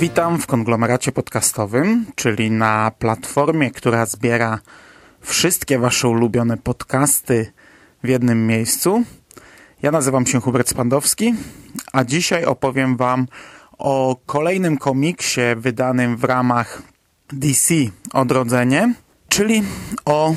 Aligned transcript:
Witam 0.00 0.38
w 0.38 0.46
konglomeracie 0.46 1.12
podcastowym, 1.12 2.06
czyli 2.14 2.50
na 2.50 2.92
platformie, 2.98 3.70
która 3.70 4.06
zbiera 4.06 4.58
wszystkie 5.20 5.78
Wasze 5.78 6.08
ulubione 6.08 6.56
podcasty 6.56 7.52
w 8.02 8.08
jednym 8.08 8.46
miejscu. 8.46 9.04
Ja 9.82 9.90
nazywam 9.90 10.26
się 10.26 10.40
Hubert 10.40 10.68
Spandowski, 10.68 11.34
a 11.92 12.04
dzisiaj 12.04 12.44
opowiem 12.44 12.96
Wam 12.96 13.26
o 13.78 14.16
kolejnym 14.26 14.78
komiksie 14.78 15.40
wydanym 15.56 16.16
w 16.16 16.24
ramach 16.24 16.82
DC 17.32 17.74
Odrodzenie, 18.12 18.94
czyli 19.28 19.62
o 20.04 20.34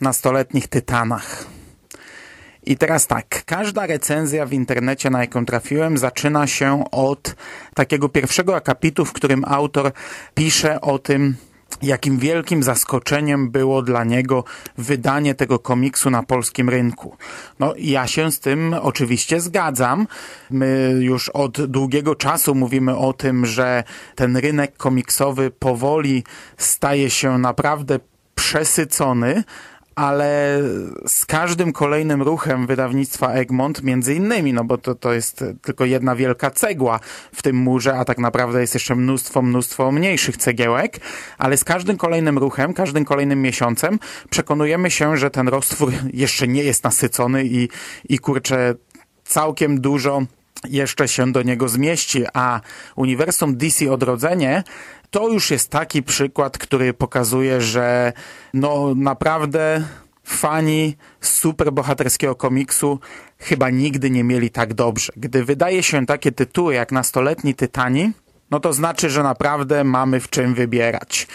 nastoletnich 0.00 0.68
tytanach. 0.68 1.49
I 2.62 2.76
teraz 2.76 3.06
tak, 3.06 3.44
każda 3.44 3.86
recenzja 3.86 4.46
w 4.46 4.52
internecie, 4.52 5.10
na 5.10 5.20
jaką 5.20 5.46
trafiłem, 5.46 5.98
zaczyna 5.98 6.46
się 6.46 6.84
od 6.90 7.34
takiego 7.74 8.08
pierwszego 8.08 8.56
akapitu, 8.56 9.04
w 9.04 9.12
którym 9.12 9.44
autor 9.44 9.92
pisze 10.34 10.80
o 10.80 10.98
tym, 10.98 11.36
jakim 11.82 12.18
wielkim 12.18 12.62
zaskoczeniem 12.62 13.50
było 13.50 13.82
dla 13.82 14.04
niego 14.04 14.44
wydanie 14.78 15.34
tego 15.34 15.58
komiksu 15.58 16.10
na 16.10 16.22
polskim 16.22 16.68
rynku. 16.68 17.16
No 17.58 17.74
ja 17.78 18.06
się 18.06 18.32
z 18.32 18.40
tym 18.40 18.74
oczywiście 18.82 19.40
zgadzam. 19.40 20.06
My 20.50 20.96
już 21.00 21.28
od 21.28 21.66
długiego 21.66 22.14
czasu 22.14 22.54
mówimy 22.54 22.96
o 22.96 23.12
tym, 23.12 23.46
że 23.46 23.84
ten 24.14 24.36
rynek 24.36 24.76
komiksowy 24.76 25.50
powoli 25.50 26.24
staje 26.56 27.10
się 27.10 27.38
naprawdę 27.38 27.98
przesycony, 28.34 29.44
ale 30.00 30.60
z 31.06 31.26
każdym 31.26 31.72
kolejnym 31.72 32.22
ruchem 32.22 32.66
wydawnictwa 32.66 33.32
Egmont, 33.32 33.82
między 33.82 34.14
innymi, 34.14 34.52
no 34.52 34.64
bo 34.64 34.78
to, 34.78 34.94
to 34.94 35.12
jest 35.12 35.44
tylko 35.62 35.84
jedna 35.84 36.16
wielka 36.16 36.50
cegła 36.50 37.00
w 37.32 37.42
tym 37.42 37.56
murze, 37.56 37.98
a 37.98 38.04
tak 38.04 38.18
naprawdę 38.18 38.60
jest 38.60 38.74
jeszcze 38.74 38.94
mnóstwo, 38.94 39.42
mnóstwo 39.42 39.92
mniejszych 39.92 40.36
cegiełek, 40.36 41.00
ale 41.38 41.56
z 41.56 41.64
każdym 41.64 41.96
kolejnym 41.96 42.38
ruchem, 42.38 42.74
każdym 42.74 43.04
kolejnym 43.04 43.42
miesiącem 43.42 43.98
przekonujemy 44.30 44.90
się, 44.90 45.16
że 45.16 45.30
ten 45.30 45.48
roztwór 45.48 45.92
jeszcze 46.12 46.48
nie 46.48 46.62
jest 46.62 46.84
nasycony 46.84 47.44
i, 47.44 47.68
i 48.08 48.18
kurczę, 48.18 48.74
całkiem 49.24 49.80
dużo 49.80 50.22
jeszcze 50.68 51.08
się 51.08 51.32
do 51.32 51.42
niego 51.42 51.68
zmieści, 51.68 52.24
a 52.34 52.60
Uniwersum 52.96 53.56
DC 53.56 53.92
Odrodzenie 53.92 54.62
to 55.10 55.28
już 55.28 55.50
jest 55.50 55.70
taki 55.70 56.02
przykład, 56.02 56.58
który 56.58 56.94
pokazuje, 56.94 57.60
że 57.60 58.12
no 58.54 58.94
naprawdę 58.96 59.84
fani 60.24 60.96
superbohaterskiego 61.20 62.34
komiksu 62.34 62.98
chyba 63.38 63.70
nigdy 63.70 64.10
nie 64.10 64.24
mieli 64.24 64.50
tak 64.50 64.74
dobrze. 64.74 65.12
Gdy 65.16 65.44
wydaje 65.44 65.82
się 65.82 66.06
takie 66.06 66.32
tytuły 66.32 66.74
jak 66.74 66.92
Nastoletni 66.92 67.54
Tytani, 67.54 68.12
no 68.50 68.60
to 68.60 68.72
znaczy, 68.72 69.10
że 69.10 69.22
naprawdę 69.22 69.84
mamy 69.84 70.20
w 70.20 70.30
czym 70.30 70.54
wybierać. 70.54 71.26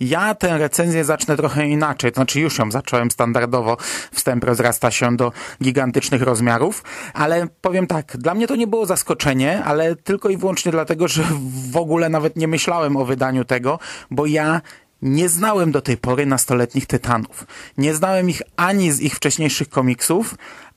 Ja 0.00 0.34
tę 0.34 0.58
recenzję 0.58 1.04
zacznę 1.04 1.36
trochę 1.36 1.68
inaczej, 1.68 2.12
to 2.12 2.14
znaczy 2.14 2.40
już 2.40 2.58
ją 2.58 2.70
zacząłem 2.70 3.10
standardowo, 3.10 3.76
wstęp 4.12 4.44
rozrasta 4.44 4.90
się 4.90 5.16
do 5.16 5.32
gigantycznych 5.62 6.22
rozmiarów, 6.22 6.82
ale 7.14 7.46
powiem 7.60 7.86
tak, 7.86 8.16
dla 8.16 8.34
mnie 8.34 8.46
to 8.46 8.56
nie 8.56 8.66
było 8.66 8.86
zaskoczenie, 8.86 9.64
ale 9.64 9.96
tylko 9.96 10.28
i 10.28 10.36
wyłącznie 10.36 10.72
dlatego, 10.72 11.08
że 11.08 11.24
w 11.70 11.76
ogóle 11.76 12.08
nawet 12.08 12.36
nie 12.36 12.48
myślałem 12.48 12.96
o 12.96 13.04
wydaniu 13.04 13.44
tego, 13.44 13.78
bo 14.10 14.26
ja 14.26 14.60
nie 15.02 15.28
znałem 15.28 15.72
do 15.72 15.80
tej 15.80 15.96
pory 15.96 16.26
nastoletnich 16.26 16.86
tytanów. 16.86 17.46
Nie 17.78 17.94
znałem 17.94 18.30
ich 18.30 18.42
ani 18.56 18.92
z 18.92 19.00
ich 19.00 19.14
wcześniejszych 19.14 19.68
komiksów, 19.68 20.34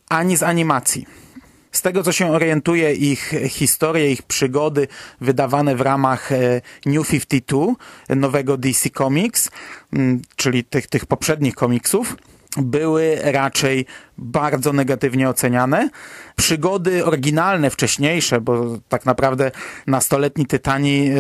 ani 0.10 0.38
z 0.38 0.44
animacji. 0.44 1.06
Z 1.78 1.82
tego, 1.82 2.04
co 2.04 2.12
się 2.12 2.32
orientuje, 2.32 2.94
ich 2.94 3.34
historie, 3.48 4.12
ich 4.12 4.24
przygody 4.24 4.88
wydawane 5.22 5.76
w 5.76 5.82
ramach 5.82 6.30
New 6.86 7.08
52, 7.08 7.66
nowego 8.10 8.58
DC 8.58 8.90
Comics, 8.90 9.52
czyli 10.36 10.64
tych, 10.64 10.88
tych 10.88 11.06
poprzednich 11.06 11.56
komiksów, 11.56 12.16
były 12.58 13.18
raczej 13.24 13.86
bardzo 14.18 14.74
negatywnie 14.74 15.30
oceniane. 15.30 15.90
Przygody 16.36 17.06
oryginalne, 17.06 17.70
wcześniejsze, 17.70 18.42
bo 18.42 18.78
tak 18.90 19.06
naprawdę 19.06 19.52
nastoletni 19.88 20.46
Tytani 20.46 21.12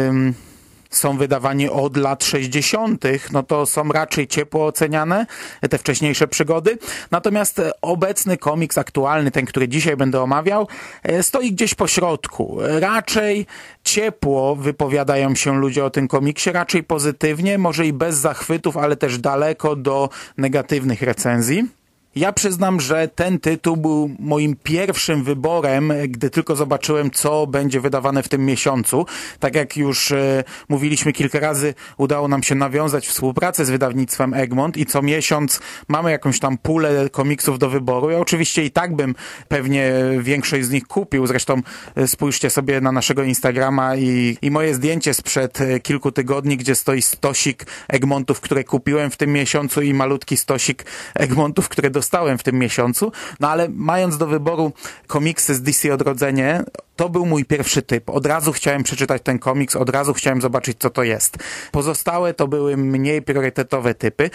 są 0.89 1.17
wydawani 1.17 1.69
od 1.69 1.97
lat 1.97 2.23
60., 2.23 3.03
no 3.31 3.43
to 3.43 3.65
są 3.65 3.89
raczej 3.89 4.27
ciepło 4.27 4.65
oceniane, 4.65 5.25
te 5.69 5.77
wcześniejsze 5.77 6.27
przygody. 6.27 6.77
Natomiast 7.11 7.61
obecny 7.81 8.37
komiks 8.37 8.77
aktualny, 8.77 9.31
ten, 9.31 9.45
który 9.45 9.67
dzisiaj 9.67 9.97
będę 9.97 10.21
omawiał, 10.21 10.67
stoi 11.21 11.51
gdzieś 11.51 11.75
po 11.75 11.87
środku. 11.87 12.57
Raczej 12.79 13.45
ciepło 13.83 14.55
wypowiadają 14.55 15.35
się 15.35 15.59
ludzie 15.59 15.85
o 15.85 15.89
tym 15.89 16.07
komiksie, 16.07 16.51
raczej 16.51 16.83
pozytywnie, 16.83 17.57
może 17.57 17.87
i 17.87 17.93
bez 17.93 18.15
zachwytów, 18.15 18.77
ale 18.77 18.95
też 18.95 19.17
daleko 19.17 19.75
do 19.75 20.09
negatywnych 20.37 21.01
recenzji. 21.01 21.77
Ja 22.17 22.33
przyznam, 22.33 22.79
że 22.79 23.07
ten 23.07 23.39
tytuł 23.39 23.77
był 23.77 24.09
moim 24.19 24.55
pierwszym 24.63 25.23
wyborem, 25.23 25.93
gdy 26.07 26.29
tylko 26.29 26.55
zobaczyłem, 26.55 27.11
co 27.11 27.47
będzie 27.47 27.81
wydawane 27.81 28.23
w 28.23 28.29
tym 28.29 28.45
miesiącu. 28.45 29.05
Tak 29.39 29.55
jak 29.55 29.77
już 29.77 30.11
e, 30.11 30.43
mówiliśmy 30.69 31.13
kilka 31.13 31.39
razy, 31.39 31.73
udało 31.97 32.27
nam 32.27 32.43
się 32.43 32.55
nawiązać 32.55 33.07
współpracę 33.07 33.65
z 33.65 33.69
wydawnictwem 33.69 34.33
Egmont 34.33 34.77
i 34.77 34.85
co 34.85 35.01
miesiąc 35.01 35.59
mamy 35.87 36.11
jakąś 36.11 36.39
tam 36.39 36.57
pulę 36.57 37.09
komiksów 37.09 37.59
do 37.59 37.69
wyboru. 37.69 38.09
Ja 38.09 38.19
oczywiście 38.19 38.65
i 38.65 38.71
tak 38.71 38.95
bym 38.95 39.15
pewnie 39.47 39.93
większość 40.19 40.65
z 40.65 40.69
nich 40.69 40.87
kupił. 40.87 41.27
Zresztą 41.27 41.61
e, 41.95 42.07
spójrzcie 42.07 42.49
sobie 42.49 42.81
na 42.81 42.91
naszego 42.91 43.23
Instagrama 43.23 43.95
i, 43.95 44.37
i 44.41 44.51
moje 44.51 44.75
zdjęcie 44.75 45.13
sprzed 45.13 45.61
e, 45.61 45.79
kilku 45.79 46.11
tygodni, 46.11 46.57
gdzie 46.57 46.75
stoi 46.75 47.01
stosik 47.01 47.65
Egmontów, 47.87 48.39
które 48.41 48.63
kupiłem 48.63 49.11
w 49.11 49.17
tym 49.17 49.33
miesiącu 49.33 49.81
i 49.81 49.93
malutki 49.93 50.37
stosik 50.37 50.85
Egmontów, 51.15 51.69
które 51.69 51.89
dostałem 51.89 52.06
dostałem 52.07 52.37
w 52.37 52.43
tym 52.43 52.59
miesiącu, 52.59 53.11
no 53.39 53.49
ale 53.49 53.69
mając 53.69 54.17
do 54.17 54.27
wyboru 54.27 54.71
komiksy 55.07 55.55
z 55.55 55.61
DC 55.61 55.93
Odrodzenie, 55.93 56.63
to 56.95 57.09
był 57.09 57.25
mój 57.25 57.45
pierwszy 57.45 57.81
typ. 57.81 58.09
Od 58.09 58.25
razu 58.25 58.51
chciałem 58.51 58.83
przeczytać 58.83 59.21
ten 59.21 59.39
komiks, 59.39 59.75
od 59.75 59.89
razu 59.89 60.13
chciałem 60.13 60.41
zobaczyć, 60.41 60.77
co 60.79 60.89
to 60.89 61.03
jest. 61.03 61.37
Pozostałe 61.71 62.33
to 62.33 62.47
były 62.47 62.77
mniej 62.77 63.21
priorytetowe 63.21 63.93
typy. 63.93 64.29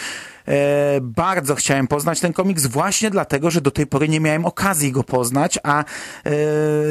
E, 0.49 1.00
bardzo 1.00 1.55
chciałem 1.55 1.88
poznać 1.88 2.21
ten 2.21 2.32
komiks 2.32 2.66
właśnie 2.66 3.11
dlatego, 3.11 3.50
że 3.50 3.61
do 3.61 3.71
tej 3.71 3.87
pory 3.87 4.09
nie 4.09 4.21
miałem 4.21 4.44
okazji 4.44 4.93
go 4.93 5.05
poznać, 5.05 5.59
a 5.62 5.84
e, 5.84 5.84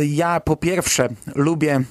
ja 0.05 0.39
po 0.39 0.55
pierwsze 0.55 1.09
lubię 1.35 1.81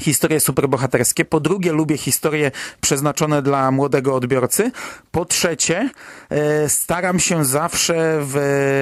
historie 0.00 0.40
superbohaterskie. 0.40 1.24
Po 1.24 1.40
drugie, 1.40 1.72
lubię 1.72 1.96
historie 1.96 2.50
przeznaczone 2.80 3.42
dla 3.42 3.70
młodego 3.70 4.14
odbiorcy. 4.14 4.70
Po 5.10 5.24
trzecie, 5.24 5.90
staram 6.68 7.20
się 7.20 7.44
zawsze 7.44 8.18
w 8.22 8.34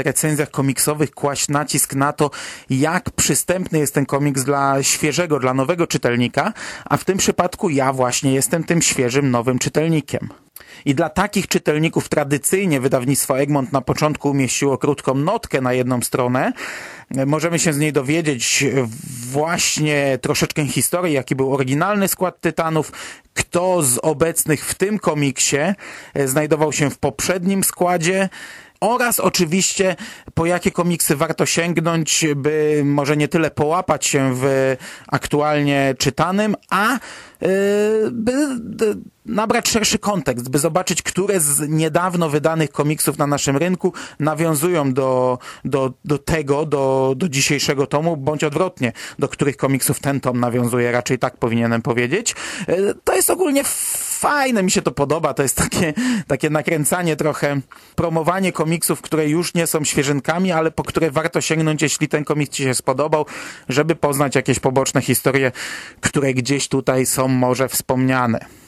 recenzjach 0.04 0.50
komiksowych 0.50 1.10
kłaść 1.10 1.48
nacisk 1.48 1.94
na 1.94 2.12
to, 2.12 2.30
jak 2.70 3.10
przystępny 3.10 3.78
jest 3.78 3.94
ten 3.94 4.06
komiks 4.06 4.42
dla 4.42 4.82
świeżego, 4.82 5.38
dla 5.38 5.54
nowego 5.54 5.86
czytelnika, 5.86 6.52
a 6.84 6.96
w 6.96 7.04
tym 7.04 7.18
przypadku 7.18 7.70
ja 7.70 7.92
właśnie 7.92 8.34
jestem 8.34 8.64
tym 8.64 8.82
świeżym, 8.82 9.30
nowym 9.30 9.58
czytelnikiem. 9.58 10.28
I 10.84 10.94
dla 10.94 11.08
takich 11.08 11.48
czytelników 11.48 12.08
tradycyjnie 12.08 12.80
wydawnictwo 12.80 13.40
Egmont 13.40 13.72
na 13.72 13.80
początku 13.80 14.30
umieściło 14.30 14.78
krótką 14.78 15.14
notkę 15.14 15.60
na 15.60 15.72
jedną 15.72 16.02
stronę. 16.02 16.52
Możemy 17.26 17.58
się 17.58 17.72
z 17.72 17.78
niej 17.78 17.92
dowiedzieć 17.92 18.64
właśnie 19.30 20.18
troszeczkę 20.22 20.66
historii, 20.66 21.14
jaki 21.14 21.36
był 21.36 21.54
oryginalny 21.54 22.08
skład 22.08 22.40
Tytanów, 22.40 22.92
kto 23.34 23.82
z 23.82 23.98
obecnych 24.02 24.66
w 24.66 24.74
tym 24.74 24.98
komiksie 24.98 25.56
znajdował 26.24 26.72
się 26.72 26.90
w 26.90 26.98
poprzednim 26.98 27.64
składzie, 27.64 28.28
oraz 28.80 29.20
oczywiście 29.20 29.96
po 30.34 30.46
jakie 30.46 30.70
komiksy 30.70 31.16
warto 31.16 31.46
sięgnąć, 31.46 32.24
by 32.36 32.82
może 32.84 33.16
nie 33.16 33.28
tyle 33.28 33.50
połapać 33.50 34.06
się 34.06 34.30
w 34.34 34.76
aktualnie 35.08 35.94
czytanym, 35.98 36.56
a 36.70 36.94
y, 36.96 36.98
by 38.10 38.32
nabrać 39.26 39.68
szerszy 39.68 39.98
kontekst, 39.98 40.48
by 40.48 40.58
zobaczyć, 40.58 41.02
które 41.02 41.40
z 41.40 41.68
niedawno 41.68 42.28
wydanych 42.28 42.70
komiksów 42.70 43.18
na 43.18 43.26
naszym 43.26 43.56
rynku 43.56 43.92
nawiązują 44.20 44.92
do, 44.92 45.38
do, 45.64 45.92
do 46.04 46.18
tego, 46.18 46.66
do, 46.66 47.14
do 47.16 47.28
dzisiejszego 47.28 47.86
tomu, 47.86 48.16
bądź 48.16 48.44
odwrotnie, 48.44 48.92
do 49.18 49.28
których 49.28 49.56
komiksów 49.56 50.00
ten 50.00 50.20
tom 50.20 50.40
nawiązuje, 50.40 50.92
raczej 50.92 51.18
tak 51.18 51.36
powinienem 51.36 51.82
powiedzieć. 51.82 52.34
Y, 52.68 52.94
to 53.04 53.14
jest 53.14 53.30
ogólnie 53.30 53.64
fajne, 54.18 54.62
mi 54.62 54.70
się 54.70 54.82
to 54.82 54.92
podoba, 54.92 55.34
to 55.34 55.42
jest 55.42 55.56
takie, 55.56 55.94
takie 56.26 56.50
nakręcanie 56.50 57.16
trochę, 57.16 57.60
promowanie 57.96 58.52
komiksów, 58.52 59.00
które 59.00 59.28
już 59.28 59.54
nie 59.54 59.66
są 59.66 59.84
świeżynkami, 59.84 60.52
ale 60.52 60.70
po 60.70 60.82
które 60.82 61.10
warto 61.10 61.40
sięgnąć, 61.40 61.82
jeśli 61.82 62.08
ten 62.08 62.24
komiks 62.24 62.56
Ci 62.56 62.62
się 62.62 62.74
spodobał, 62.74 63.26
żeby 63.68 63.96
poznać 63.96 64.34
jakieś 64.34 64.58
poboczne 64.58 65.02
historie, 65.02 65.52
które 66.00 66.34
gdzieś 66.34 66.68
tutaj 66.68 67.06
są 67.06 67.28
może 67.28 67.68
wspomniane. 67.68 68.67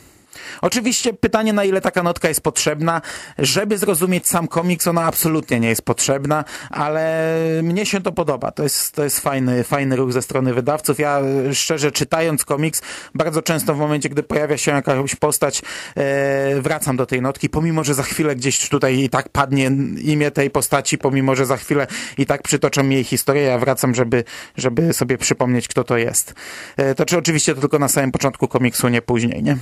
Oczywiście 0.60 1.12
pytanie, 1.12 1.52
na 1.52 1.64
ile 1.64 1.80
taka 1.80 2.02
notka 2.02 2.28
jest 2.28 2.40
potrzebna. 2.40 3.02
Żeby 3.38 3.78
zrozumieć 3.78 4.28
sam 4.28 4.48
komiks, 4.48 4.86
ona 4.86 5.04
absolutnie 5.04 5.60
nie 5.60 5.68
jest 5.68 5.82
potrzebna, 5.82 6.44
ale 6.70 7.34
mnie 7.62 7.86
się 7.86 8.00
to 8.00 8.12
podoba. 8.12 8.50
To 8.50 8.62
jest, 8.62 8.94
to 8.94 9.04
jest 9.04 9.20
fajny, 9.20 9.64
fajny 9.64 9.96
ruch 9.96 10.12
ze 10.12 10.22
strony 10.22 10.54
wydawców. 10.54 10.98
Ja 10.98 11.20
szczerze 11.52 11.92
czytając 11.92 12.44
komiks, 12.44 12.82
bardzo 13.14 13.42
często 13.42 13.74
w 13.74 13.78
momencie, 13.78 14.08
gdy 14.08 14.22
pojawia 14.22 14.56
się 14.56 14.72
jakaś 14.72 15.14
postać, 15.14 15.62
e, 15.96 16.60
wracam 16.60 16.96
do 16.96 17.06
tej 17.06 17.22
notki, 17.22 17.48
pomimo, 17.48 17.84
że 17.84 17.94
za 17.94 18.02
chwilę 18.02 18.36
gdzieś 18.36 18.68
tutaj 18.68 18.98
i 18.98 19.08
tak 19.08 19.28
padnie 19.28 19.70
imię 20.02 20.30
tej 20.30 20.50
postaci, 20.50 20.98
pomimo, 20.98 21.34
że 21.34 21.46
za 21.46 21.56
chwilę 21.56 21.86
i 22.18 22.26
tak 22.26 22.42
przytoczą 22.42 22.88
jej 22.88 23.04
historię, 23.04 23.42
ja 23.42 23.58
wracam, 23.58 23.94
żeby, 23.94 24.24
żeby 24.56 24.92
sobie 24.92 25.18
przypomnieć, 25.18 25.68
kto 25.68 25.84
to 25.84 25.96
jest. 25.96 26.34
E, 26.76 26.94
to 26.94 27.04
czy 27.04 27.18
oczywiście 27.18 27.54
to 27.54 27.60
tylko 27.60 27.78
na 27.78 27.88
samym 27.88 28.12
początku 28.12 28.48
komiksu, 28.48 28.88
nie 28.88 29.02
później, 29.02 29.42
nie? 29.42 29.56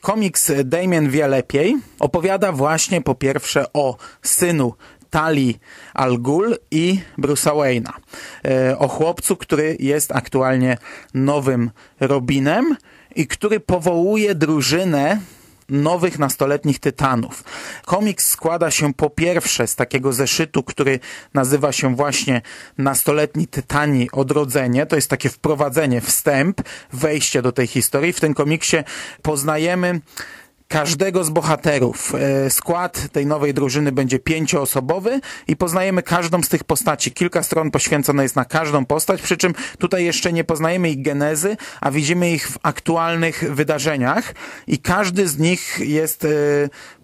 Komiks 0.00 0.52
Damien 0.64 1.10
wie 1.10 1.28
lepiej 1.28 1.76
opowiada 1.98 2.52
właśnie 2.52 3.00
po 3.00 3.14
pierwsze 3.14 3.72
o 3.72 3.96
synu 4.22 4.74
Tali 5.10 5.58
Al 5.94 6.18
Ghul 6.18 6.56
i 6.70 7.00
Bruce'a 7.18 7.54
Wayne'a. 7.54 7.92
E, 8.44 8.78
o 8.78 8.88
chłopcu, 8.88 9.36
który 9.36 9.76
jest 9.80 10.12
aktualnie 10.12 10.78
nowym 11.14 11.70
Robinem 12.00 12.76
i 13.16 13.26
który 13.26 13.60
powołuje 13.60 14.34
drużynę 14.34 15.18
nowych 15.70 16.18
nastoletnich 16.18 16.78
tytanów. 16.78 17.44
Komiks 17.86 18.28
składa 18.28 18.70
się 18.70 18.94
po 18.94 19.10
pierwsze 19.10 19.66
z 19.66 19.76
takiego 19.76 20.12
zeszytu, 20.12 20.62
który 20.62 21.00
nazywa 21.34 21.72
się 21.72 21.96
właśnie 21.96 22.42
Nastoletni 22.78 23.46
Tytani 23.46 24.10
Odrodzenie. 24.12 24.86
To 24.86 24.96
jest 24.96 25.10
takie 25.10 25.28
wprowadzenie, 25.28 26.00
wstęp, 26.00 26.60
wejście 26.92 27.42
do 27.42 27.52
tej 27.52 27.66
historii. 27.66 28.12
W 28.12 28.20
tym 28.20 28.34
komiksie 28.34 28.76
poznajemy 29.22 30.00
każdego 30.70 31.24
z 31.24 31.30
bohaterów. 31.30 32.14
E, 32.14 32.50
skład 32.50 33.08
tej 33.12 33.26
nowej 33.26 33.54
drużyny 33.54 33.92
będzie 33.92 34.18
pięcioosobowy 34.18 35.20
i 35.48 35.56
poznajemy 35.56 36.02
każdą 36.02 36.42
z 36.42 36.48
tych 36.48 36.64
postaci. 36.64 37.12
Kilka 37.12 37.42
stron 37.42 37.70
poświęcone 37.70 38.22
jest 38.22 38.36
na 38.36 38.44
każdą 38.44 38.86
postać, 38.86 39.22
przy 39.22 39.36
czym 39.36 39.54
tutaj 39.78 40.04
jeszcze 40.04 40.32
nie 40.32 40.44
poznajemy 40.44 40.90
ich 40.90 41.02
genezy, 41.02 41.56
a 41.80 41.90
widzimy 41.90 42.32
ich 42.32 42.48
w 42.48 42.58
aktualnych 42.62 43.54
wydarzeniach 43.54 44.34
i 44.66 44.78
każdy 44.78 45.28
z 45.28 45.38
nich 45.38 45.78
jest 45.78 46.24
e, 46.24 46.28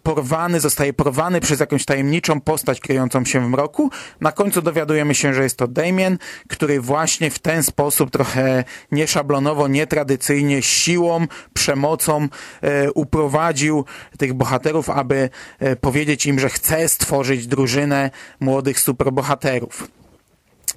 porwany, 0.07 0.61
zostaje 0.61 0.93
porwany 0.93 1.41
przez 1.41 1.61
jakąś 1.61 1.85
tajemniczą 1.85 2.41
postać 2.41 2.81
kryjącą 2.81 3.25
się 3.25 3.41
w 3.41 3.49
mroku. 3.49 3.91
Na 4.21 4.33
końcu 4.33 4.63
dowiadujemy 4.63 5.15
się, 5.15 5.35
że 5.35 5.43
jest 5.43 5.59
to 5.59 5.69
Damien, 5.69 6.19
który 6.49 6.81
właśnie 6.81 7.31
w 7.31 7.39
ten 7.39 7.63
sposób 7.63 8.11
trochę 8.11 8.65
nieszablonowo, 8.93 9.69
nietradycyjnie, 9.69 10.63
siłą, 10.63 11.27
przemocą 11.55 12.29
e, 12.63 12.93
uprowadził 12.93 13.85
tych 14.19 14.35
bohaterów, 14.35 14.91
aby 14.91 15.31
e, 15.59 15.77
powiedzieć 15.77 16.27
im, 16.27 16.39
że 16.41 16.49
chce 16.49 16.89
stworzyć 16.89 17.47
drużynę 17.47 18.11
młodych 18.41 18.81
superbohaterów. 18.81 19.96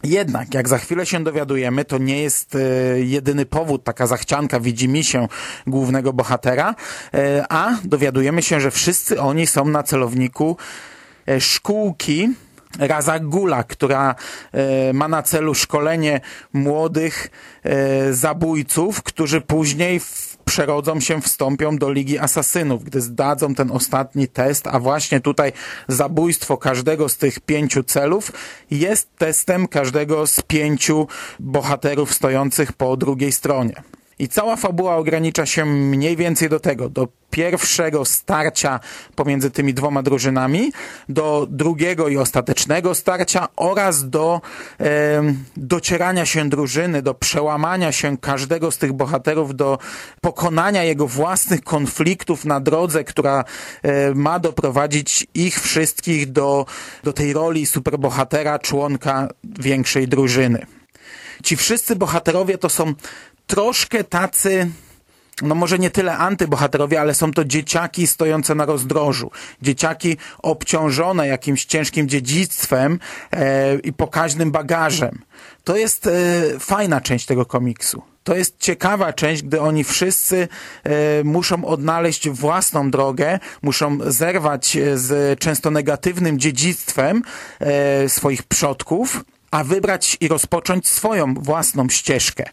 Jednak, 0.04 0.54
jak 0.54 0.69
za 0.69 0.78
chwilę 0.78 1.06
się 1.06 1.24
dowiadujemy, 1.24 1.86
to 1.86 1.98
nie 1.98 2.22
jest 2.22 2.56
e, 2.56 2.60
jedyny 3.00 3.46
powód, 3.46 3.84
taka 3.84 4.07
zachcianka 4.07 4.60
widzi 4.60 4.90
mi 4.90 5.04
się 5.04 5.28
głównego 5.68 6.13
bohatera, 6.13 6.75
e, 7.13 7.46
a 7.50 7.78
dowiadujemy 7.84 8.42
się, 8.42 8.60
że 8.62 8.72
wszyscy 8.72 9.22
oni 9.22 9.48
są 9.48 9.66
na 9.66 9.84
celowniku 9.84 10.57
e, 11.28 11.42
szkółki 11.42 12.30
Raza 12.80 13.19
Gula, 13.19 13.63
która 13.63 14.16
ma 14.94 15.07
na 15.07 15.24
celu 15.24 15.56
szkolenie 15.56 16.22
młodych 16.54 17.30
zabójców, 18.12 19.04
którzy 19.04 19.42
później 19.42 20.00
w 20.00 20.28
przerodzą 20.50 21.00
się, 21.00 21.22
wstąpią 21.22 21.78
do 21.78 21.92
Ligi 21.92 22.19
Asasynów, 22.19 22.84
gdy 22.84 23.01
zdadzą 23.01 23.56
ten 23.56 23.72
ostatni 23.72 24.28
test, 24.28 24.68
a 24.68 24.80
właśnie 24.80 25.19
tutaj 25.19 25.51
zabójstwo 25.88 26.57
każdego 26.57 27.10
z 27.10 27.18
tych 27.18 27.40
pięciu 27.40 27.84
celów 27.84 28.31
jest 28.72 29.16
testem 29.18 29.68
każdego 29.68 30.28
z 30.28 30.42
pięciu 30.42 31.07
bohaterów 31.40 32.13
stojących 32.13 32.74
po 32.74 32.98
drugiej 32.98 33.31
stronie. 33.31 33.84
I 34.19 34.27
cała 34.27 34.56
fabuła 34.56 34.95
ogranicza 34.95 35.45
się 35.45 35.66
mniej 35.66 36.18
więcej 36.18 36.50
do 36.50 36.60
tego, 36.60 36.89
do 36.89 37.07
pierwszego 37.31 38.06
starcia 38.06 38.80
pomiędzy 39.16 39.51
tymi 39.51 39.74
dwoma 39.74 40.04
drużynami, 40.04 40.71
do 41.10 41.48
drugiego 41.50 42.07
i 42.07 42.18
ostatecznego 42.18 42.95
starcia 42.95 43.48
oraz 43.56 44.10
do 44.10 44.42
e, 44.80 45.24
docierania 45.57 46.25
się 46.25 46.50
drużyny, 46.50 47.01
do 47.01 47.13
przełamania 47.13 47.92
się 47.92 48.18
każdego 48.18 48.71
z 48.71 48.77
tych 48.77 48.94
bohaterów, 48.94 49.56
do 49.56 49.77
pokonania 50.22 50.83
jego 50.83 51.07
własnych 51.07 51.62
konfliktów 51.62 52.45
na 52.45 52.60
drodze, 52.60 53.04
która 53.04 53.44
e, 53.83 54.13
ma 54.15 54.39
doprowadzić 54.39 55.27
ich 55.33 55.62
wszystkich 55.62 56.31
do, 56.31 56.65
do 57.04 57.13
tej 57.13 57.33
roli 57.33 57.65
superbohatera, 57.65 58.60
członka 58.60 59.27
większej 59.44 60.07
drużyny. 60.07 60.65
Ci 61.44 61.57
wszyscy 61.57 61.95
bohaterowie 61.95 62.57
to 62.57 62.69
są 62.69 62.94
troszkę 63.50 64.04
tacy 64.04 64.69
no 65.42 65.56
może 65.56 65.80
nie 65.80 65.90
tyle 65.90 66.18
antybohaterowie, 66.18 67.01
ale 67.01 67.13
są 67.13 67.31
to 67.31 67.46
dzieciaki 67.46 68.07
stojące 68.07 68.56
na 68.56 68.66
rozdrożu. 68.66 69.31
Dzieciaki 69.62 70.18
obciążone 70.40 71.28
jakimś 71.28 71.66
ciężkim 71.66 72.10
dziedzictwem 72.10 73.00
e, 73.31 73.75
i 73.75 73.94
pokaźnym 73.94 74.51
bagażem. 74.51 75.19
To 75.63 75.75
jest 75.75 76.07
e, 76.07 76.12
fajna 76.60 77.01
część 77.01 77.25
tego 77.25 77.46
komiksu. 77.46 78.01
To 78.24 78.36
jest 78.36 78.60
ciekawa 78.60 79.13
część, 79.13 79.44
gdy 79.44 79.62
oni 79.62 79.84
wszyscy 79.84 80.48
e, 80.84 81.24
muszą 81.24 81.66
odnaleźć 81.66 82.30
własną 82.30 82.92
drogę, 82.92 83.40
muszą 83.62 83.98
zerwać 84.12 84.78
z 84.96 85.40
często 85.40 85.72
negatywnym 85.72 86.40
dziedzictwem 86.40 87.22
e, 87.60 88.10
swoich 88.10 88.44
przodków 88.44 89.24
a 89.51 89.63
wybrać 89.63 90.18
i 90.19 90.28
rozpocząć 90.28 90.88
swoją 90.88 91.34
własną 91.34 91.90
ścieżkę. 91.90 92.46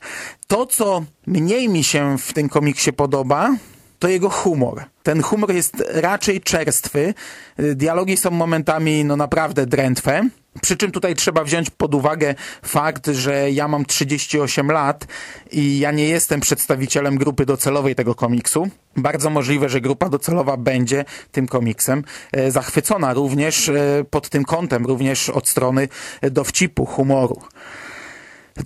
To, 0.47 0.67
co 0.67 1.05
mniej 1.27 1.69
mi 1.69 1.85
się 1.85 2.19
w 2.19 2.33
tym 2.33 2.49
komiksie 2.49 2.93
podoba, 2.93 3.57
to 3.99 4.09
jego 4.09 4.31
humor. 4.31 4.85
Ten 5.03 5.23
humor 5.23 5.53
jest 5.53 5.85
raczej 5.95 6.41
czerstwy. 6.41 7.15
Dialogi 7.59 8.17
są 8.17 8.31
momentami 8.31 9.05
no 9.05 9.17
naprawdę 9.17 9.67
drętwe. 9.67 10.29
Przy 10.63 10.77
czym 10.77 10.93
tutaj 10.93 11.15
trzeba 11.15 11.45
wziąć 11.45 11.71
pod 11.71 11.95
uwagę 11.95 12.35
fakt, 12.63 13.07
że 13.07 13.51
ja 13.51 13.69
mam 13.69 13.85
38 13.85 14.71
lat 14.71 15.07
i 15.53 15.79
ja 15.79 15.93
nie 15.93 16.09
jestem 16.09 16.41
przedstawicielem 16.41 17.17
grupy 17.17 17.47
docelowej 17.47 17.95
tego 17.95 18.15
komiksu. 18.15 18.69
Bardzo 18.97 19.31
możliwe, 19.31 19.69
że 19.69 19.81
grupa 19.81 20.09
docelowa 20.09 20.57
będzie 20.57 21.05
tym 21.33 21.49
komiksem 21.49 22.05
e, 22.33 22.51
zachwycona 22.51 23.15
również 23.15 23.69
e, 23.69 24.05
pod 24.11 24.29
tym 24.29 24.45
kątem, 24.45 24.87
również 24.87 25.31
od 25.31 25.49
strony 25.49 25.89
dowcipu, 26.23 26.87
humoru. 26.87 27.41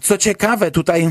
Co 0.03 0.19
ciekawe, 0.19 0.71
tutaj 0.71 1.11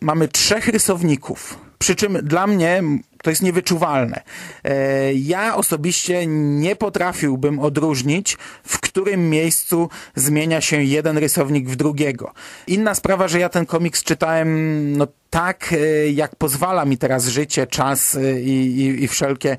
mamy 0.00 0.28
trzech 0.28 0.68
rysowników. 0.68 1.58
Przy 1.78 1.96
czym 1.96 2.18
dla 2.22 2.46
mnie 2.46 2.82
to 3.22 3.30
jest 3.30 3.42
niewyczuwalne. 3.42 4.22
E, 4.64 5.14
ja 5.14 5.56
osobiście 5.56 6.26
nie 6.26 6.76
potrafiłbym 6.76 7.58
odróżnić, 7.58 8.36
w 8.64 8.79
którym 8.90 9.30
miejscu 9.30 9.88
zmienia 10.14 10.60
się 10.60 10.82
jeden 10.82 11.18
rysownik 11.18 11.68
w 11.68 11.76
drugiego. 11.76 12.32
Inna 12.66 12.94
sprawa, 12.94 13.28
że 13.28 13.38
ja 13.38 13.48
ten 13.48 13.66
komiks 13.66 14.02
czytałem 14.02 14.92
no, 14.96 15.06
tak, 15.30 15.72
e, 15.72 16.08
jak 16.10 16.36
pozwala 16.36 16.84
mi 16.84 16.98
teraz 16.98 17.28
życie, 17.28 17.66
czas 17.66 18.14
e, 18.14 18.40
i, 18.40 18.80
i, 18.80 19.04
i 19.04 19.08
wszelkie 19.08 19.56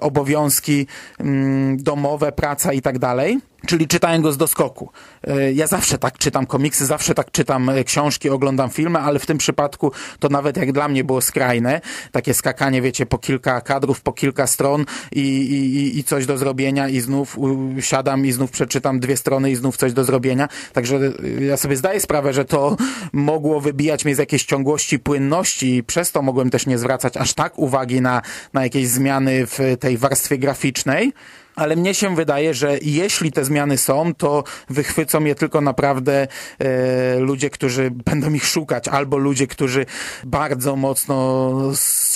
obowiązki 0.00 0.86
mm, 1.18 1.76
domowe, 1.82 2.32
praca 2.32 2.72
i 2.72 2.82
tak 2.82 2.98
dalej. 2.98 3.38
Czyli 3.66 3.88
czytałem 3.88 4.22
go 4.22 4.32
z 4.32 4.36
doskoku. 4.36 4.90
E, 5.26 5.52
ja 5.52 5.66
zawsze 5.66 5.98
tak 5.98 6.18
czytam 6.18 6.46
komiksy, 6.46 6.86
zawsze 6.86 7.14
tak 7.14 7.30
czytam 7.30 7.68
e, 7.68 7.84
książki, 7.84 8.30
oglądam 8.30 8.70
filmy, 8.70 8.98
ale 8.98 9.18
w 9.18 9.26
tym 9.26 9.38
przypadku 9.38 9.92
to 10.18 10.28
nawet 10.28 10.56
jak 10.56 10.72
dla 10.72 10.88
mnie 10.88 11.04
było 11.04 11.20
skrajne. 11.20 11.80
Takie 12.12 12.34
skakanie, 12.34 12.82
wiecie, 12.82 13.06
po 13.06 13.18
kilka 13.18 13.60
kadrów, 13.60 14.00
po 14.00 14.12
kilka 14.12 14.46
stron 14.46 14.84
i, 15.12 15.20
i, 15.20 15.98
i 15.98 16.04
coś 16.04 16.26
do 16.26 16.38
zrobienia 16.38 16.88
i 16.88 17.00
znów 17.00 17.38
siadam 17.80 18.26
i 18.26 18.32
znów 18.32 18.50
przeczytam 18.50 19.00
dwie 19.00 19.16
strony 19.16 19.50
i 19.50 19.56
znów 19.56 19.76
coś 19.76 19.92
do 19.92 20.04
zrobienia. 20.04 20.48
Także 20.72 20.96
e, 20.96 21.44
ja 21.44 21.56
sobie 21.56 21.76
zdaję 21.76 22.00
sprawę, 22.00 22.32
że 22.32 22.44
to 22.44 22.76
mogło 23.12 23.60
wybijać 23.60 24.04
mnie 24.04 24.14
z 24.14 24.18
jakiejś 24.18 24.44
ciągłości, 24.44 24.98
płynności 24.98 25.76
i 25.76 25.82
przez 25.82 26.12
to 26.12 26.22
mogłem 26.22 26.50
też 26.50 26.66
nie 26.66 26.78
zwracać 26.78 27.16
aż 27.16 27.34
tak 27.34 27.58
uwagi 27.58 28.00
na, 28.00 28.22
na 28.52 28.62
jakieś 28.62 28.88
zmiany 28.88 29.46
w 29.46 29.58
tej 29.80 29.98
warstwie 29.98 30.38
graficznej 30.38 31.12
ale 31.56 31.76
mnie 31.76 31.94
się 31.94 32.16
wydaje, 32.16 32.54
że 32.54 32.78
jeśli 32.82 33.32
te 33.32 33.44
zmiany 33.44 33.78
są, 33.78 34.14
to 34.14 34.44
wychwycą 34.70 35.24
je 35.24 35.34
tylko 35.34 35.60
naprawdę 35.60 36.28
e, 36.58 37.18
ludzie, 37.18 37.50
którzy 37.50 37.90
będą 37.90 38.32
ich 38.32 38.46
szukać, 38.46 38.88
albo 38.88 39.16
ludzie, 39.16 39.46
którzy 39.46 39.86
bardzo 40.24 40.76
mocno 40.76 41.52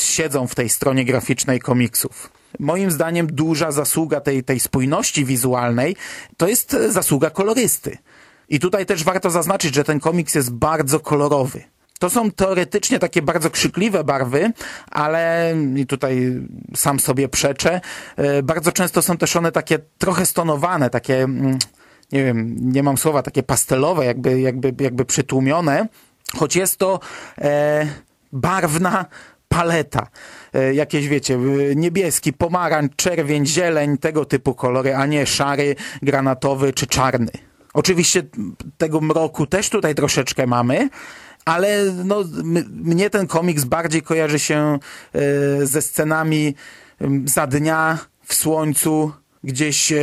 siedzą 0.00 0.46
w 0.46 0.54
tej 0.54 0.68
stronie 0.68 1.04
graficznej 1.04 1.60
komiksów. 1.60 2.32
Moim 2.58 2.90
zdaniem 2.90 3.26
duża 3.26 3.72
zasługa 3.72 4.20
tej, 4.20 4.44
tej 4.44 4.60
spójności 4.60 5.24
wizualnej 5.24 5.96
to 6.36 6.48
jest 6.48 6.76
zasługa 6.88 7.30
kolorysty. 7.30 7.98
I 8.48 8.60
tutaj 8.60 8.86
też 8.86 9.04
warto 9.04 9.30
zaznaczyć, 9.30 9.74
że 9.74 9.84
ten 9.84 10.00
komiks 10.00 10.34
jest 10.34 10.52
bardzo 10.52 11.00
kolorowy. 11.00 11.75
To 11.98 12.10
są 12.10 12.30
teoretycznie 12.30 12.98
takie 12.98 13.22
bardzo 13.22 13.50
krzykliwe 13.50 14.04
barwy, 14.04 14.52
ale 14.90 15.54
i 15.76 15.86
tutaj 15.86 16.42
sam 16.74 17.00
sobie 17.00 17.28
przeczę, 17.28 17.80
e, 18.16 18.42
bardzo 18.42 18.72
często 18.72 19.02
są 19.02 19.16
też 19.16 19.36
one 19.36 19.52
takie 19.52 19.78
trochę 19.98 20.26
stonowane, 20.26 20.90
takie, 20.90 21.22
mm, 21.22 21.58
nie 22.12 22.24
wiem, 22.24 22.56
nie 22.60 22.82
mam 22.82 22.98
słowa, 22.98 23.22
takie 23.22 23.42
pastelowe, 23.42 24.04
jakby, 24.04 24.40
jakby, 24.40 24.84
jakby 24.84 25.04
przytłumione, 25.04 25.88
choć 26.36 26.56
jest 26.56 26.76
to 26.76 27.00
e, 27.38 27.86
barwna 28.32 29.06
paleta. 29.48 30.06
E, 30.54 30.74
jakieś, 30.74 31.08
wiecie, 31.08 31.38
niebieski, 31.76 32.32
pomarańcz, 32.32 32.96
czerwień, 32.96 33.46
zieleń, 33.46 33.98
tego 33.98 34.24
typu 34.24 34.54
kolory, 34.54 34.94
a 34.94 35.06
nie 35.06 35.26
szary, 35.26 35.76
granatowy 36.02 36.72
czy 36.72 36.86
czarny. 36.86 37.30
Oczywiście 37.74 38.22
tego 38.78 39.00
mroku 39.00 39.46
też 39.46 39.70
tutaj 39.70 39.94
troszeczkę 39.94 40.46
mamy, 40.46 40.88
ale 41.46 41.84
no, 42.04 42.24
mnie 42.70 43.10
ten 43.10 43.26
komiks 43.26 43.64
bardziej 43.64 44.02
kojarzy 44.02 44.38
się 44.38 44.78
e, 45.12 45.66
ze 45.66 45.82
scenami 45.82 46.54
za 47.24 47.46
dnia 47.46 47.98
w 48.24 48.34
słońcu, 48.34 49.12
gdzieś 49.44 49.92
e, 49.92 49.96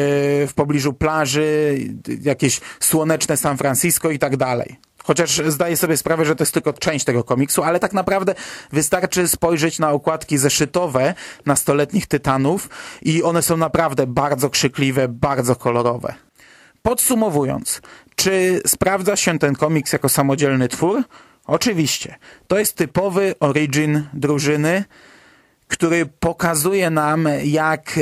w 0.48 0.52
pobliżu 0.56 0.94
plaży, 0.94 1.78
jakieś 2.22 2.62
słoneczne 2.80 3.38
San 3.38 3.58
Francisco 3.58 4.12
i 4.12 4.20
tak 4.20 4.38
dalej. 4.38 4.76
Chociaż 5.04 5.42
zdaję 5.48 5.78
sobie 5.78 5.98
sprawę, 5.98 6.26
że 6.26 6.36
to 6.36 6.44
jest 6.44 6.54
tylko 6.54 6.74
część 6.74 7.06
tego 7.06 7.24
komiksu, 7.24 7.64
ale 7.64 7.80
tak 7.80 7.94
naprawdę 7.94 8.36
wystarczy 8.72 9.28
spojrzeć 9.28 9.80
na 9.80 9.92
okładki 9.92 10.38
zeszytowe 10.38 11.14
nastoletnich 11.46 12.08
tytanów 12.08 12.70
i 13.02 13.24
one 13.24 13.42
są 13.42 13.58
naprawdę 13.58 14.08
bardzo 14.08 14.50
krzykliwe, 14.50 15.08
bardzo 15.08 15.56
kolorowe. 15.56 16.14
Podsumowując, 16.82 17.82
czy 18.16 18.62
sprawdza 18.68 19.16
się 19.16 19.40
ten 19.40 19.56
komiks 19.56 19.94
jako 19.94 20.10
samodzielny 20.10 20.68
twór? 20.68 21.04
Oczywiście. 21.46 22.16
To 22.48 22.60
jest 22.60 22.76
typowy 22.76 23.36
origin 23.40 24.08
drużyny, 24.14 24.86
który 25.68 26.06
pokazuje 26.06 26.90
nam, 26.90 27.28
jak 27.44 27.98
e, 27.98 28.02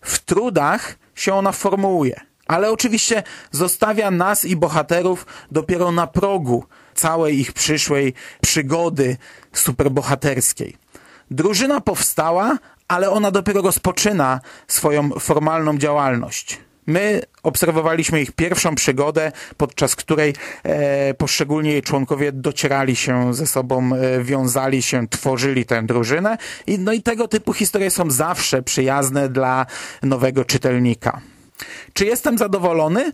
w 0.00 0.18
trudach 0.18 0.98
się 1.14 1.34
ona 1.34 1.52
formułuje. 1.52 2.20
Ale 2.46 2.70
oczywiście 2.70 3.22
zostawia 3.50 4.10
nas 4.10 4.44
i 4.44 4.56
bohaterów 4.56 5.26
dopiero 5.50 5.92
na 5.92 6.06
progu 6.06 6.64
całej 6.94 7.40
ich 7.40 7.52
przyszłej 7.52 8.14
przygody 8.40 9.16
superbohaterskiej. 9.52 10.76
Drużyna 11.30 11.80
powstała, 11.80 12.58
ale 12.88 13.10
ona 13.10 13.30
dopiero 13.30 13.62
rozpoczyna 13.62 14.40
swoją 14.68 15.10
formalną 15.10 15.78
działalność. 15.78 16.65
My 16.86 17.22
obserwowaliśmy 17.42 18.20
ich 18.20 18.32
pierwszą 18.32 18.74
przygodę, 18.74 19.32
podczas 19.56 19.96
której 19.96 20.34
e, 20.62 21.14
poszczególni 21.14 21.70
jej 21.70 21.82
członkowie 21.82 22.32
docierali 22.32 22.96
się 22.96 23.34
ze 23.34 23.46
sobą, 23.46 23.90
e, 23.94 24.24
wiązali 24.24 24.82
się, 24.82 25.08
tworzyli 25.08 25.64
tę 25.64 25.82
drużynę. 25.82 26.38
I, 26.66 26.78
no 26.78 26.92
i 26.92 27.02
tego 27.02 27.28
typu 27.28 27.52
historie 27.52 27.90
są 27.90 28.10
zawsze 28.10 28.62
przyjazne 28.62 29.28
dla 29.28 29.66
nowego 30.02 30.44
czytelnika. 30.44 31.20
Czy 31.92 32.06
jestem 32.06 32.38
zadowolony? 32.38 33.12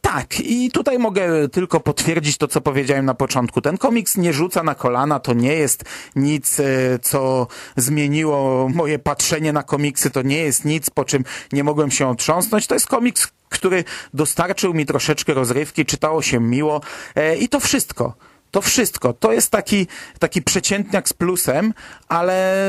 Tak. 0.00 0.40
I 0.40 0.70
tutaj 0.70 0.98
mogę 0.98 1.48
tylko 1.48 1.80
potwierdzić 1.80 2.38
to, 2.38 2.48
co 2.48 2.60
powiedziałem 2.60 3.04
na 3.04 3.14
początku. 3.14 3.60
Ten 3.60 3.78
komiks 3.78 4.16
nie 4.16 4.32
rzuca 4.32 4.62
na 4.62 4.74
kolana, 4.74 5.20
to 5.20 5.32
nie 5.32 5.54
jest 5.54 5.84
nic, 6.16 6.60
e, 6.60 6.64
co 7.02 7.46
zmieniło 7.76 8.68
moje 8.68 8.98
patrzenie 8.98 9.52
na 9.52 9.62
komiksy, 9.62 10.10
to 10.10 10.22
nie 10.22 10.38
jest 10.38 10.64
nic, 10.64 10.90
po 10.90 11.04
czym 11.04 11.24
nie 11.52 11.64
mogłem 11.64 11.90
się 11.90 12.08
otrząsnąć. 12.08 12.66
To 12.66 12.74
jest 12.74 12.86
komiks, 12.86 13.28
który 13.48 13.84
dostarczył 14.14 14.74
mi 14.74 14.86
troszeczkę 14.86 15.34
rozrywki, 15.34 15.86
czytało 15.86 16.22
się 16.22 16.40
miło 16.40 16.80
e, 17.14 17.36
i 17.36 17.48
to 17.48 17.60
wszystko. 17.60 18.14
To 18.50 18.60
wszystko. 18.60 19.12
To 19.12 19.32
jest 19.32 19.50
taki, 19.50 19.86
taki 20.18 20.42
przeciętniak 20.42 21.08
z 21.08 21.12
plusem, 21.12 21.74
ale 22.08 22.66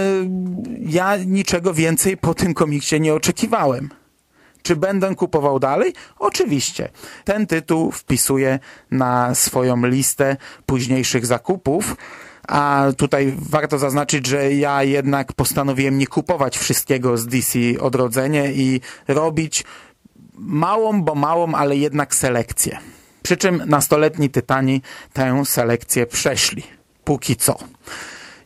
ja 0.80 1.18
niczego 1.18 1.74
więcej 1.74 2.18
po 2.18 2.34
tym 2.34 2.54
komiksie 2.54 3.02
nie 3.02 3.14
oczekiwałem. 3.14 3.90
Czy 4.62 4.76
będę 4.76 5.16
kupował 5.16 5.60
dalej? 5.60 5.94
Oczywiście. 6.20 6.90
Ten 7.24 7.48
tytuł 7.48 7.92
wpisuję 7.92 8.60
na 8.92 9.36
swoją 9.36 9.86
listę 9.86 10.38
późniejszych 10.66 11.26
zakupów. 11.26 11.96
A 12.48 12.86
tutaj 12.98 13.34
warto 13.38 13.78
zaznaczyć, 13.78 14.28
że 14.28 14.54
ja 14.54 14.84
jednak 14.84 15.34
postanowiłem 15.34 15.98
nie 15.98 16.08
kupować 16.08 16.58
wszystkiego 16.58 17.18
z 17.18 17.28
DC 17.28 17.60
Odrodzenie 17.80 18.52
i 18.54 18.82
robić 19.08 19.64
małą, 20.34 21.04
bo 21.04 21.16
małą, 21.16 21.54
ale 21.54 21.76
jednak 21.76 22.16
selekcję. 22.16 22.78
Przy 23.24 23.38
czym 23.38 23.64
nastoletni 23.66 24.30
Tytani 24.30 24.82
tę 25.14 25.46
selekcję 25.46 26.06
przeszli. 26.06 26.64
Póki 27.04 27.36
co. 27.36 27.58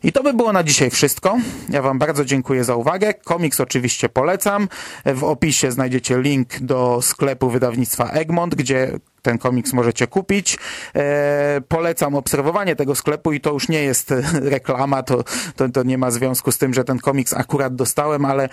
I 0.06 0.12
to 0.12 0.22
by 0.22 0.34
było 0.34 0.52
na 0.52 0.62
dzisiaj 0.62 0.90
wszystko. 0.90 1.38
Ja 1.68 1.82
Wam 1.82 1.98
bardzo 1.98 2.24
dziękuję 2.24 2.64
za 2.64 2.76
uwagę. 2.76 3.14
Komiks 3.14 3.60
oczywiście 3.60 4.08
polecam. 4.08 4.68
W 5.06 5.24
opisie 5.24 5.72
znajdziecie 5.72 6.20
link 6.20 6.60
do 6.60 6.98
sklepu 7.02 7.50
wydawnictwa 7.50 8.10
Egmont, 8.10 8.54
gdzie 8.54 8.98
ten 9.26 9.38
komiks 9.38 9.72
możecie 9.72 10.06
kupić. 10.06 10.58
E, 10.94 11.60
polecam 11.68 12.14
obserwowanie 12.14 12.76
tego 12.76 12.94
sklepu 12.94 13.32
i 13.32 13.40
to 13.40 13.52
już 13.52 13.68
nie 13.68 13.82
jest 13.82 14.14
reklama, 14.56 15.02
to, 15.02 15.24
to, 15.56 15.68
to 15.68 15.82
nie 15.82 15.98
ma 15.98 16.10
związku 16.10 16.52
z 16.52 16.58
tym, 16.58 16.74
że 16.74 16.84
ten 16.84 16.98
komiks 16.98 17.34
akurat 17.34 17.74
dostałem, 17.74 18.24
ale 18.24 18.44
e, 18.44 18.48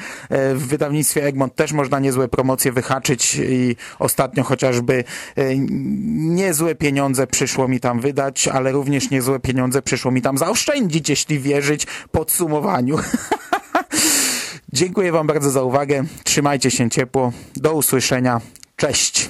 w 0.56 0.68
wydawnictwie 0.68 1.26
Egmont 1.26 1.56
też 1.56 1.74
można 1.74 2.00
niezłe 2.00 2.28
promocje 2.28 2.72
wyhaczyć 2.72 3.36
i 3.36 3.76
ostatnio 4.00 4.44
chociażby 4.44 5.04
e, 5.36 5.44
niezłe 6.36 6.76
pieniądze 6.76 7.28
przyszło 7.28 7.68
mi 7.68 7.80
tam 7.80 8.00
wydać, 8.00 8.48
ale 8.48 8.72
również 8.72 9.10
niezłe 9.10 9.40
pieniądze 9.40 9.82
przyszło 9.82 10.12
mi 10.12 10.22
tam 10.22 10.38
zaoszczędzić, 10.38 11.10
jeśli 11.10 11.40
wierzyć 11.40 11.88
podsumowaniu. 12.12 12.98
Dziękuję 14.74 15.12
Wam 15.12 15.28
bardzo 15.28 15.52
za 15.52 15.64
uwagę. 15.64 16.04
Trzymajcie 16.24 16.72
się 16.72 16.90
ciepło. 16.90 17.32
Do 17.56 17.74
usłyszenia. 17.74 18.42
Cześć. 18.76 19.30